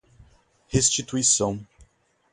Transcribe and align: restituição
restituição 0.71 1.63